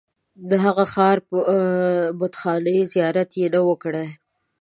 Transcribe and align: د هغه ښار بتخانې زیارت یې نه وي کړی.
د 0.49 0.51
هغه 0.65 0.85
ښار 0.93 1.17
بتخانې 2.19 2.77
زیارت 2.93 3.29
یې 3.39 3.47
نه 3.55 3.59
وي 3.65 3.75
کړی. 3.83 4.07